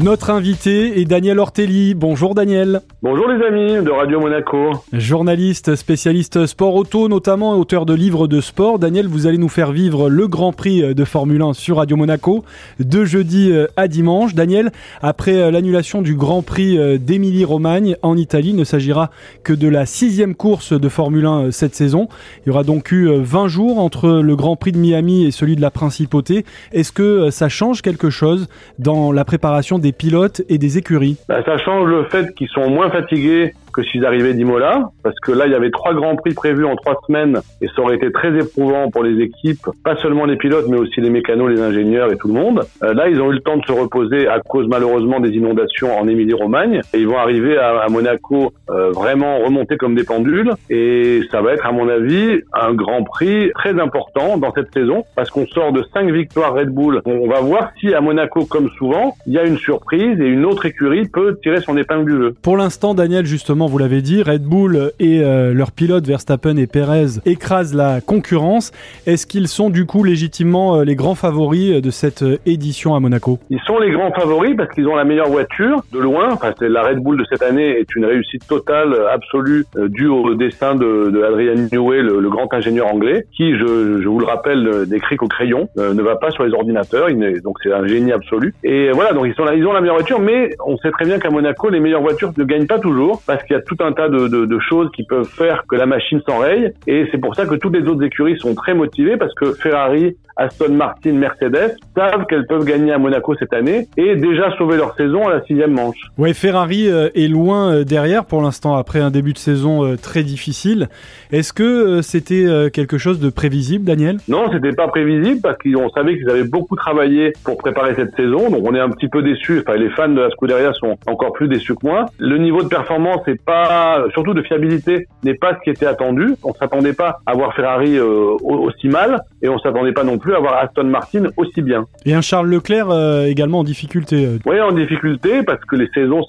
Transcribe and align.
Notre 0.00 0.30
invité 0.30 1.00
est 1.00 1.06
Daniel 1.06 1.40
Ortelli. 1.40 1.94
Bonjour 1.94 2.36
Daniel. 2.36 2.82
Bonjour 3.02 3.26
les 3.26 3.44
amis 3.44 3.84
de 3.84 3.90
Radio 3.90 4.20
Monaco. 4.20 4.70
Journaliste, 4.92 5.74
spécialiste 5.74 6.46
sport 6.46 6.76
auto, 6.76 7.08
notamment 7.08 7.58
auteur 7.58 7.84
de 7.84 7.94
livres 7.94 8.28
de 8.28 8.40
sport. 8.40 8.78
Daniel, 8.78 9.08
vous 9.08 9.26
allez 9.26 9.38
nous 9.38 9.48
faire 9.48 9.72
vivre 9.72 10.08
le 10.08 10.28
Grand 10.28 10.52
Prix 10.52 10.94
de 10.94 11.04
Formule 11.04 11.42
1 11.42 11.52
sur 11.52 11.78
Radio 11.78 11.96
Monaco 11.96 12.44
de 12.78 13.04
jeudi 13.04 13.52
à 13.76 13.88
dimanche. 13.88 14.36
Daniel, 14.36 14.70
après 15.02 15.50
l'annulation 15.50 16.00
du 16.00 16.14
Grand 16.14 16.42
Prix 16.42 17.00
d'Émilie-Romagne 17.00 17.96
en 18.02 18.16
Italie, 18.16 18.50
il 18.50 18.56
ne 18.56 18.62
s'agira 18.62 19.10
que 19.42 19.52
de 19.52 19.66
la 19.66 19.84
sixième 19.84 20.36
course 20.36 20.72
de 20.72 20.88
Formule 20.88 21.26
1 21.26 21.50
cette 21.50 21.74
saison. 21.74 22.06
Il 22.46 22.50
y 22.50 22.50
aura 22.50 22.62
donc 22.62 22.92
eu 22.92 23.10
20 23.16 23.48
jours 23.48 23.80
entre 23.80 24.08
le 24.08 24.36
Grand 24.36 24.54
Prix 24.54 24.70
de 24.70 24.78
Miami 24.78 25.24
et 25.24 25.32
celui 25.32 25.56
de 25.56 25.60
la 25.60 25.72
Principauté. 25.72 26.44
Est-ce 26.70 26.92
que 26.92 27.30
ça 27.30 27.48
change 27.48 27.82
quelque 27.82 28.10
chose 28.10 28.46
dans 28.78 29.10
la 29.10 29.24
préparation 29.24 29.80
des 29.80 29.87
pilotes 29.92 30.42
et 30.48 30.58
des 30.58 30.78
écuries. 30.78 31.16
Bah, 31.28 31.42
Ça 31.44 31.58
change 31.58 31.88
le 31.88 32.04
fait 32.04 32.34
qu'ils 32.34 32.48
sont 32.48 32.68
moins 32.70 32.90
fatigués 32.90 33.54
que 33.78 33.84
s'ils 33.84 34.04
arrivaient 34.04 34.34
d'Imola, 34.34 34.90
parce 35.04 35.14
que 35.20 35.30
là, 35.30 35.46
il 35.46 35.52
y 35.52 35.54
avait 35.54 35.70
trois 35.70 35.94
grands 35.94 36.16
prix 36.16 36.34
prévus 36.34 36.64
en 36.64 36.74
trois 36.74 36.96
semaines, 37.06 37.38
et 37.60 37.68
ça 37.68 37.82
aurait 37.82 37.94
été 37.94 38.10
très 38.10 38.36
éprouvant 38.36 38.90
pour 38.90 39.04
les 39.04 39.22
équipes, 39.22 39.64
pas 39.84 39.94
seulement 39.96 40.24
les 40.24 40.36
pilotes, 40.36 40.66
mais 40.68 40.78
aussi 40.78 41.00
les 41.00 41.10
mécanos, 41.10 41.48
les 41.48 41.60
ingénieurs 41.60 42.10
et 42.10 42.16
tout 42.16 42.26
le 42.26 42.34
monde. 42.34 42.62
Euh, 42.82 42.92
là, 42.92 43.08
ils 43.08 43.20
ont 43.20 43.30
eu 43.30 43.34
le 43.34 43.40
temps 43.40 43.56
de 43.56 43.64
se 43.64 43.70
reposer 43.70 44.26
à 44.26 44.40
cause 44.40 44.66
malheureusement 44.66 45.20
des 45.20 45.30
inondations 45.30 45.96
en 45.96 46.08
Émilie-Romagne, 46.08 46.80
et 46.92 46.98
ils 46.98 47.06
vont 47.06 47.18
arriver 47.18 47.56
à, 47.56 47.86
Monaco 47.88 48.52
euh, 48.68 48.90
vraiment 48.90 49.38
remonter 49.38 49.76
comme 49.76 49.94
des 49.94 50.02
pendules, 50.02 50.52
et 50.70 51.20
ça 51.30 51.40
va 51.40 51.52
être, 51.52 51.64
à 51.64 51.70
mon 51.70 51.88
avis, 51.88 52.40
un 52.52 52.74
grand 52.74 53.04
prix 53.04 53.52
très 53.54 53.78
important 53.78 54.38
dans 54.38 54.52
cette 54.52 54.72
saison, 54.74 55.04
parce 55.14 55.30
qu'on 55.30 55.46
sort 55.46 55.70
de 55.70 55.84
cinq 55.94 56.10
victoires 56.10 56.52
Red 56.52 56.70
Bull. 56.70 57.00
On 57.06 57.28
va 57.28 57.40
voir 57.40 57.70
si 57.78 57.94
à 57.94 58.00
Monaco, 58.00 58.44
comme 58.44 58.70
souvent, 58.76 59.14
il 59.28 59.34
y 59.34 59.38
a 59.38 59.44
une 59.44 59.58
surprise 59.58 60.20
et 60.20 60.26
une 60.26 60.44
autre 60.44 60.66
écurie 60.66 61.06
peut 61.06 61.38
tirer 61.44 61.60
son 61.60 61.76
épingle 61.76 62.10
du 62.10 62.18
jeu. 62.18 62.34
Pour 62.42 62.56
l'instant, 62.56 62.94
Daniel, 62.94 63.24
justement, 63.24 63.67
vous 63.68 63.78
l'avez 63.78 64.02
dit, 64.02 64.22
Red 64.22 64.42
Bull 64.42 64.92
et 64.98 65.22
euh, 65.22 65.52
leurs 65.52 65.72
pilotes 65.72 66.06
Verstappen 66.06 66.56
et 66.56 66.66
Perez 66.66 67.20
écrasent 67.26 67.74
la 67.74 68.00
concurrence. 68.00 68.72
Est-ce 69.06 69.26
qu'ils 69.26 69.48
sont 69.48 69.70
du 69.70 69.84
coup 69.84 70.04
légitimement 70.04 70.76
euh, 70.76 70.84
les 70.84 70.96
grands 70.96 71.14
favoris 71.14 71.80
de 71.82 71.90
cette 71.90 72.22
euh, 72.22 72.38
édition 72.46 72.94
à 72.94 73.00
Monaco? 73.00 73.38
Ils 73.50 73.60
sont 73.60 73.78
les 73.78 73.90
grands 73.90 74.12
favoris 74.12 74.56
parce 74.56 74.70
qu'ils 74.70 74.88
ont 74.88 74.96
la 74.96 75.04
meilleure 75.04 75.28
voiture 75.28 75.82
de 75.92 75.98
loin. 75.98 76.30
Enfin, 76.32 76.52
la 76.60 76.82
Red 76.82 76.98
Bull 76.98 77.18
de 77.18 77.24
cette 77.30 77.42
année 77.42 77.78
est 77.78 77.94
une 77.94 78.06
réussite 78.06 78.46
totale, 78.46 78.94
absolue, 79.12 79.66
due 79.88 80.08
au 80.08 80.34
destin 80.34 80.74
de, 80.74 81.10
de 81.10 81.22
Adrian 81.22 81.68
Newey, 81.70 82.02
le, 82.02 82.28
grand 82.30 82.52
ingénieur 82.52 82.86
anglais, 82.86 83.26
qui, 83.36 83.56
je, 83.56 84.06
vous 84.06 84.18
le 84.18 84.26
rappelle, 84.26 84.86
décrit 84.86 85.16
qu'au 85.16 85.28
crayon, 85.28 85.68
ne 85.76 86.02
va 86.02 86.16
pas 86.16 86.30
sur 86.30 86.44
les 86.44 86.52
ordinateurs. 86.52 87.08
Donc 87.42 87.56
c'est 87.62 87.72
un 87.72 87.86
génie 87.86 88.12
absolu. 88.12 88.54
Et 88.64 88.90
voilà, 88.92 89.12
donc 89.12 89.26
ils 89.26 89.34
ils 89.54 89.66
ont 89.66 89.72
la 89.72 89.80
meilleure 89.80 89.96
voiture, 89.96 90.20
mais 90.20 90.50
on 90.64 90.76
sait 90.78 90.90
très 90.90 91.04
bien 91.04 91.18
qu'à 91.18 91.30
Monaco, 91.30 91.68
les 91.68 91.80
meilleures 91.80 92.02
voitures 92.02 92.32
ne 92.36 92.44
gagnent 92.44 92.66
pas 92.66 92.78
toujours 92.78 93.22
parce 93.26 93.42
qu'il 93.44 93.54
y 93.54 93.57
a 93.57 93.57
tout 93.66 93.76
un 93.80 93.92
tas 93.92 94.08
de, 94.08 94.58
choses 94.60 94.90
qui 94.94 95.04
peuvent 95.04 95.28
faire 95.28 95.64
que 95.68 95.76
la 95.76 95.86
machine 95.86 96.20
s'enraye. 96.26 96.72
Et 96.86 97.06
c'est 97.10 97.18
pour 97.18 97.34
ça 97.34 97.46
que 97.46 97.54
toutes 97.54 97.74
les 97.74 97.88
autres 97.88 98.02
écuries 98.02 98.38
sont 98.38 98.54
très 98.54 98.74
motivées 98.74 99.16
parce 99.16 99.34
que 99.34 99.52
Ferrari, 99.52 100.16
Aston 100.38 100.72
Martin, 100.72 101.12
Mercedes 101.12 101.76
savent 101.96 102.24
qu'elles 102.26 102.46
peuvent 102.46 102.64
gagner 102.64 102.92
à 102.92 102.98
Monaco 102.98 103.34
cette 103.38 103.52
année 103.52 103.88
et 103.96 104.16
déjà 104.16 104.56
sauver 104.56 104.76
leur 104.76 104.94
saison 104.96 105.26
à 105.28 105.34
la 105.34 105.42
sixième 105.44 105.72
manche. 105.72 105.98
Ouais, 106.16 106.32
Ferrari 106.32 106.86
est 106.86 107.28
loin 107.28 107.82
derrière 107.82 108.24
pour 108.24 108.40
l'instant 108.40 108.76
après 108.76 109.00
un 109.00 109.10
début 109.10 109.32
de 109.32 109.38
saison 109.38 109.96
très 110.00 110.22
difficile. 110.22 110.88
Est-ce 111.32 111.52
que 111.52 112.02
c'était 112.02 112.70
quelque 112.72 112.98
chose 112.98 113.20
de 113.20 113.30
prévisible, 113.30 113.84
Daniel? 113.84 114.18
Non, 114.28 114.50
c'était 114.52 114.72
pas 114.72 114.88
prévisible 114.88 115.40
parce 115.42 115.56
qu'on 115.58 115.88
savait 115.90 116.16
qu'ils 116.16 116.30
avaient 116.30 116.44
beaucoup 116.44 116.76
travaillé 116.76 117.32
pour 117.44 117.58
préparer 117.58 117.94
cette 117.94 118.14
saison. 118.16 118.50
Donc 118.50 118.62
on 118.64 118.74
est 118.74 118.80
un 118.80 118.90
petit 118.90 119.08
peu 119.08 119.22
déçus. 119.22 119.62
Enfin, 119.66 119.76
les 119.76 119.90
fans 119.90 120.08
de 120.08 120.20
la 120.20 120.30
Scuderia 120.30 120.72
sont 120.74 120.96
encore 121.06 121.32
plus 121.32 121.48
déçus 121.48 121.74
que 121.74 121.86
moi. 121.86 122.06
Le 122.18 122.38
niveau 122.38 122.62
de 122.62 122.68
performance 122.68 123.26
n'est 123.26 123.36
pas, 123.36 124.04
surtout 124.12 124.34
de 124.34 124.42
fiabilité, 124.42 125.08
n'est 125.24 125.34
pas 125.34 125.54
ce 125.54 125.60
qui 125.64 125.70
était 125.70 125.86
attendu. 125.86 126.34
On 126.44 126.54
s'attendait 126.54 126.92
pas 126.92 127.20
à 127.26 127.34
voir 127.34 127.54
Ferrari 127.54 127.96
euh, 127.96 128.36
aussi 128.42 128.88
mal 128.88 129.20
et 129.42 129.48
on 129.48 129.58
s'attendait 129.58 129.92
pas 129.92 130.04
non 130.04 130.18
plus 130.18 130.27
à 130.34 130.40
voir 130.40 130.58
Aston 130.58 130.84
Martin 130.84 131.24
aussi 131.36 131.62
bien. 131.62 131.84
Et 132.04 132.14
un 132.14 132.20
Charles 132.20 132.48
Leclerc 132.48 132.90
euh, 132.90 133.26
également 133.26 133.60
en 133.60 133.64
difficulté. 133.64 134.28
Oui, 134.46 134.60
en 134.60 134.72
difficulté 134.72 135.42
parce 135.42 135.64
que 135.64 135.76
les 135.76 135.88
saisons 135.94 136.22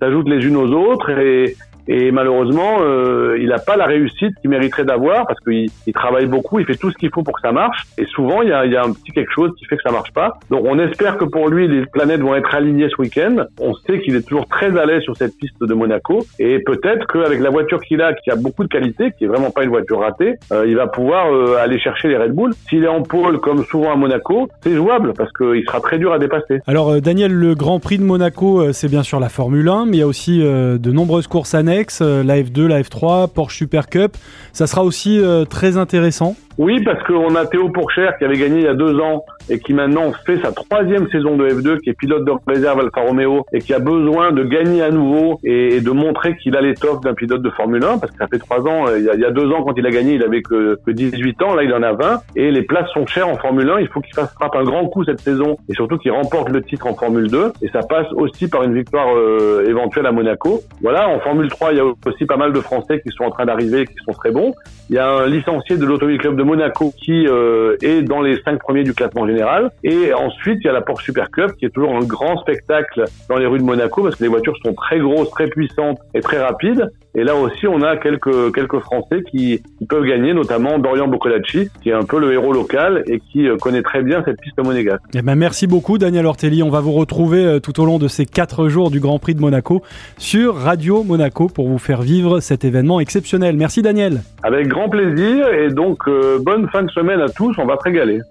s'ajoutent 0.00 0.28
les 0.28 0.44
unes 0.44 0.56
aux 0.56 0.70
autres 0.72 1.10
et, 1.10 1.56
et 1.88 2.10
malheureusement, 2.10 2.78
euh, 2.80 3.36
il 3.40 3.48
n'a 3.48 3.58
pas 3.58 3.76
la 3.76 3.86
réussite 3.86 4.34
qu'il 4.40 4.50
mériterait 4.50 4.84
d'avoir 4.84 5.26
parce 5.26 5.38
qu'il 5.40 5.68
il 5.86 5.92
travaille 5.92 6.26
beaucoup, 6.26 6.58
il 6.58 6.66
fait 6.66 6.76
tout 6.76 6.90
ce 6.90 6.96
qu'il 6.96 7.10
faut 7.10 7.22
pour 7.22 7.34
que 7.34 7.40
ça 7.40 7.52
marche. 7.52 7.84
Et 7.98 8.06
souvent, 8.06 8.42
il 8.42 8.48
y, 8.48 8.52
a, 8.52 8.66
y 8.66 8.76
a, 8.76 8.84
un 8.84 8.92
petit 8.92 9.12
quelque 9.12 9.32
chose 9.32 9.52
qui 9.58 9.64
fait 9.66 9.76
que 9.76 9.82
ça 9.82 9.92
marche 9.92 10.12
pas. 10.12 10.38
Donc, 10.50 10.64
on 10.64 10.78
espère 10.78 11.16
que 11.16 11.24
pour 11.24 11.48
lui, 11.48 11.68
les 11.68 11.86
planètes 11.86 12.20
vont 12.20 12.34
être 12.34 12.54
alignées 12.54 12.88
ce 12.88 13.00
week-end. 13.00 13.44
On 13.60 13.74
sait 13.74 14.00
qu'il 14.00 14.16
est 14.16 14.26
toujours 14.26 14.46
très 14.48 14.76
à 14.76 14.84
l'aise 14.84 15.02
sur 15.02 15.16
cette 15.16 15.36
piste 15.36 15.60
de 15.60 15.74
Monaco. 15.74 16.24
Et 16.38 16.58
peut-être 16.60 17.06
qu'avec 17.06 17.40
la 17.40 17.50
voiture 17.50 17.80
qu'il 17.80 18.02
a, 18.02 18.12
qui 18.14 18.30
a 18.30 18.36
beaucoup 18.36 18.64
de 18.64 18.68
qualité, 18.68 19.12
qui 19.16 19.24
est 19.24 19.28
vraiment 19.28 19.50
pas 19.50 19.62
une 19.62 19.70
voiture 19.70 20.00
ratée, 20.00 20.34
euh, 20.52 20.66
il 20.66 20.76
va 20.76 20.86
pouvoir 20.86 21.32
euh, 21.32 21.56
aller 21.58 21.78
chercher 21.78 22.08
les 22.08 22.16
Red 22.16 22.32
Bull. 22.32 22.52
S'il 22.68 22.84
est 22.84 22.88
en 22.88 23.02
pôle, 23.02 23.38
comme 23.38 23.64
souvent 23.64 23.92
à 23.92 23.96
Monaco, 23.96 24.48
c'est 24.62 24.74
jouable 24.74 25.12
parce 25.16 25.32
qu'il 25.32 25.62
sera 25.64 25.80
très 25.80 25.98
dur 25.98 26.12
à 26.12 26.18
dépasser. 26.18 26.60
Alors, 26.66 27.00
Daniel, 27.00 27.32
le 27.32 27.54
Grand 27.54 27.78
Prix 27.78 27.98
de 27.98 28.04
Monaco, 28.04 28.72
c'est 28.72 28.88
bien 28.88 29.02
sûr 29.02 29.20
la 29.20 29.28
Formule 29.28 29.68
1, 29.68 29.86
mais 29.86 29.98
il 29.98 30.00
y 30.00 30.02
a 30.02 30.06
aussi 30.06 30.40
de 30.40 30.90
nombreuses 30.90 31.26
courses 31.26 31.54
annexes, 31.54 31.75
la 32.24 32.38
F2, 32.38 32.66
la 32.66 32.82
F3, 32.82 33.32
Porsche 33.32 33.58
Super 33.58 33.88
Cup. 33.88 34.16
Ça 34.52 34.66
sera 34.66 34.84
aussi 34.84 35.18
euh, 35.18 35.44
très 35.44 35.76
intéressant. 35.76 36.36
Oui, 36.58 36.82
parce 36.82 37.02
qu'on 37.04 37.34
a 37.34 37.44
Théo 37.46 37.68
Pourchère 37.68 38.16
qui 38.16 38.24
avait 38.24 38.38
gagné 38.38 38.60
il 38.60 38.64
y 38.64 38.68
a 38.68 38.74
deux 38.74 38.98
ans 38.98 39.24
et 39.50 39.58
qui 39.58 39.74
maintenant 39.74 40.12
fait 40.24 40.38
sa 40.38 40.52
troisième 40.52 41.08
saison 41.10 41.36
de 41.36 41.48
F2, 41.48 41.80
qui 41.80 41.90
est 41.90 41.94
pilote 41.94 42.24
de 42.24 42.32
réserve 42.46 42.80
Alfa 42.80 43.02
Romeo 43.02 43.44
et 43.52 43.60
qui 43.60 43.74
a 43.74 43.78
besoin 43.78 44.32
de 44.32 44.42
gagner 44.42 44.82
à 44.82 44.90
nouveau 44.90 45.38
et, 45.44 45.80
de 45.80 45.90
montrer 45.90 46.36
qu'il 46.36 46.56
a 46.56 46.60
l'étoffe 46.60 47.00
d'un 47.02 47.14
pilote 47.14 47.42
de 47.42 47.50
Formule 47.50 47.84
1 47.84 47.98
parce 47.98 48.10
que 48.12 48.18
ça 48.18 48.26
fait 48.26 48.38
trois 48.38 48.60
ans, 48.66 48.88
euh, 48.88 48.98
il 48.98 49.20
y, 49.20 49.24
a, 49.24 49.30
deux 49.30 49.50
ans 49.52 49.62
quand 49.62 49.74
il 49.76 49.86
a 49.86 49.90
gagné, 49.90 50.14
il 50.14 50.22
avait 50.22 50.42
que, 50.42 50.78
que 50.84 50.90
18 50.90 51.42
ans, 51.42 51.54
là 51.54 51.62
il 51.62 51.72
en 51.74 51.82
a 51.82 51.92
20 51.92 52.20
et 52.36 52.50
les 52.50 52.62
places 52.62 52.90
sont 52.90 53.06
chères 53.06 53.28
en 53.28 53.36
Formule 53.36 53.68
1. 53.68 53.80
Il 53.80 53.88
faut 53.88 54.00
qu'il 54.00 54.14
fasse 54.14 54.32
frappe 54.32 54.56
un 54.56 54.64
grand 54.64 54.86
coup 54.88 55.04
cette 55.04 55.20
saison 55.20 55.58
et 55.68 55.74
surtout 55.74 55.98
qu'il 55.98 56.12
remporte 56.12 56.48
le 56.48 56.62
titre 56.62 56.86
en 56.86 56.94
Formule 56.94 57.30
2 57.30 57.52
et 57.62 57.68
ça 57.68 57.80
passe 57.80 58.10
aussi 58.12 58.48
par 58.48 58.62
une 58.62 58.74
victoire 58.74 59.14
euh, 59.14 59.64
éventuelle 59.68 60.06
à 60.06 60.12
Monaco. 60.12 60.60
Voilà, 60.80 61.08
en 61.08 61.20
Formule 61.20 61.48
3, 61.48 61.72
il 61.72 61.76
y 61.76 61.80
a 61.80 61.84
aussi 61.84 62.24
pas 62.24 62.36
mal 62.36 62.52
de 62.52 62.60
Français 62.60 63.00
qui 63.00 63.10
sont 63.14 63.24
en 63.24 63.30
train 63.30 63.44
d'arriver 63.44 63.82
et 63.82 63.86
qui 63.86 63.96
sont 64.04 64.12
très 64.12 64.30
bons. 64.30 64.54
Il 64.88 64.96
y 64.96 64.98
a 64.98 65.08
un 65.08 65.26
licencié 65.26 65.76
de 65.76 65.84
l'Automobile 65.84 66.18
Club 66.18 66.36
de 66.36 66.45
Monaco 66.46 66.92
qui 66.96 67.26
euh, 67.26 67.76
est 67.82 68.02
dans 68.02 68.22
les 68.22 68.40
cinq 68.42 68.58
premiers 68.58 68.84
du 68.84 68.94
classement 68.94 69.26
général. 69.26 69.70
Et 69.84 70.14
ensuite, 70.14 70.58
il 70.62 70.66
y 70.66 70.70
a 70.70 70.72
la 70.72 70.80
Porsche 70.80 71.04
Super 71.04 71.30
Cup 71.30 71.52
qui 71.58 71.66
est 71.66 71.70
toujours 71.70 71.94
un 71.94 72.04
grand 72.04 72.38
spectacle 72.38 73.04
dans 73.28 73.36
les 73.36 73.46
rues 73.46 73.58
de 73.58 73.64
Monaco 73.64 74.02
parce 74.02 74.16
que 74.16 74.24
les 74.24 74.30
voitures 74.30 74.56
sont 74.64 74.74
très 74.74 74.98
grosses, 74.98 75.30
très 75.30 75.48
puissantes 75.48 75.98
et 76.14 76.20
très 76.20 76.38
rapides. 76.38 76.90
Et 77.14 77.24
là 77.24 77.34
aussi, 77.34 77.66
on 77.66 77.80
a 77.80 77.96
quelques 77.96 78.54
quelques 78.54 78.78
Français 78.80 79.22
qui, 79.30 79.62
qui 79.78 79.86
peuvent 79.86 80.04
gagner, 80.04 80.34
notamment 80.34 80.78
Dorian 80.78 81.08
Boccolacci, 81.08 81.70
qui 81.82 81.88
est 81.88 81.94
un 81.94 82.04
peu 82.04 82.20
le 82.20 82.32
héros 82.32 82.52
local 82.52 83.04
et 83.06 83.20
qui 83.20 83.48
euh, 83.48 83.56
connaît 83.56 83.82
très 83.82 84.02
bien 84.02 84.22
cette 84.24 84.40
piste 84.40 84.62
monégasque. 84.62 85.02
Eh 85.14 85.22
ben 85.22 85.34
merci 85.34 85.66
beaucoup, 85.66 85.96
Daniel 85.96 86.26
Ortelli. 86.26 86.62
On 86.62 86.68
va 86.68 86.80
vous 86.80 86.92
retrouver 86.92 87.44
euh, 87.44 87.58
tout 87.58 87.80
au 87.80 87.86
long 87.86 87.98
de 87.98 88.08
ces 88.08 88.26
quatre 88.26 88.68
jours 88.68 88.90
du 88.90 89.00
Grand 89.00 89.18
Prix 89.18 89.34
de 89.34 89.40
Monaco 89.40 89.82
sur 90.18 90.56
Radio 90.56 91.02
Monaco 91.04 91.48
pour 91.48 91.68
vous 91.68 91.78
faire 91.78 92.02
vivre 92.02 92.40
cet 92.40 92.64
événement 92.64 93.00
exceptionnel. 93.00 93.56
Merci, 93.56 93.80
Daniel. 93.80 94.20
Avec 94.42 94.68
grand 94.68 94.88
plaisir 94.88 95.48
et 95.48 95.70
donc 95.70 96.06
euh, 96.08 96.35
bonne 96.38 96.68
fin 96.70 96.82
de 96.82 96.90
semaine 96.90 97.20
à 97.20 97.28
tous. 97.28 97.54
On 97.58 97.66
va 97.66 97.76
se 97.76 97.82
régaler. 97.82 98.22